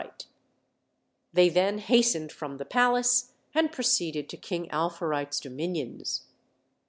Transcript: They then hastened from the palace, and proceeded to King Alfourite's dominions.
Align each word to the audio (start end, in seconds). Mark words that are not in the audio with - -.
They 1.31 1.47
then 1.49 1.77
hastened 1.77 2.31
from 2.31 2.57
the 2.57 2.65
palace, 2.65 3.33
and 3.53 3.71
proceeded 3.71 4.29
to 4.29 4.35
King 4.37 4.67
Alfourite's 4.71 5.39
dominions. 5.39 6.25